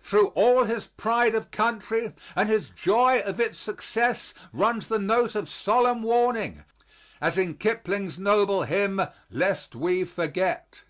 Through 0.00 0.28
all 0.28 0.64
his 0.64 0.86
pride 0.86 1.34
of 1.34 1.50
country 1.50 2.14
and 2.34 2.48
his 2.48 2.70
joy 2.70 3.18
of 3.20 3.38
its 3.38 3.58
success 3.58 4.32
runs 4.50 4.88
the 4.88 4.98
note 4.98 5.34
of 5.34 5.46
solemn 5.46 6.02
warning, 6.02 6.64
as 7.20 7.36
in 7.36 7.58
Kipling's 7.58 8.18
noble 8.18 8.62
hymn, 8.62 9.02
"Lest 9.28 9.74
We 9.74 10.04
Forget." 10.06 10.84